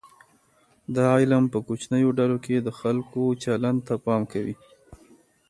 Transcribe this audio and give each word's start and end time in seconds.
دا 0.95 1.07
علم 1.21 1.43
په 1.53 1.59
کوچنیو 1.67 2.09
ډلو 2.19 2.37
کې 2.45 2.55
د 2.61 2.69
خلګو 2.79 3.25
چلند 3.43 3.79
ته 3.87 3.93
پام 4.05 4.21
کوي. 4.31 4.55